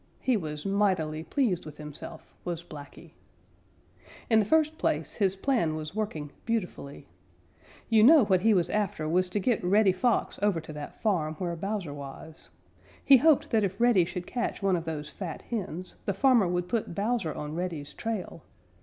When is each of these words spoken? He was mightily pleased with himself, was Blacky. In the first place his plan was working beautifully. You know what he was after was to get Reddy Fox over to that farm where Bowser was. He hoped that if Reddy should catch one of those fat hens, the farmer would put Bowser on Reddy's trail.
He 0.19 0.35
was 0.35 0.65
mightily 0.65 1.23
pleased 1.23 1.63
with 1.63 1.77
himself, 1.77 2.33
was 2.43 2.63
Blacky. 2.63 3.11
In 4.31 4.39
the 4.39 4.45
first 4.45 4.79
place 4.79 5.13
his 5.13 5.35
plan 5.35 5.75
was 5.75 5.93
working 5.93 6.31
beautifully. 6.43 7.05
You 7.87 8.03
know 8.03 8.25
what 8.25 8.41
he 8.41 8.55
was 8.55 8.71
after 8.71 9.07
was 9.07 9.29
to 9.29 9.39
get 9.39 9.63
Reddy 9.63 9.91
Fox 9.91 10.39
over 10.41 10.59
to 10.59 10.73
that 10.73 10.99
farm 10.99 11.35
where 11.35 11.55
Bowser 11.55 11.93
was. 11.93 12.49
He 13.05 13.17
hoped 13.17 13.51
that 13.51 13.63
if 13.63 13.79
Reddy 13.79 14.05
should 14.05 14.25
catch 14.25 14.63
one 14.63 14.75
of 14.75 14.85
those 14.85 15.11
fat 15.11 15.43
hens, 15.43 15.97
the 16.05 16.15
farmer 16.15 16.47
would 16.47 16.67
put 16.67 16.95
Bowser 16.95 17.35
on 17.35 17.53
Reddy's 17.53 17.93
trail. 17.93 18.41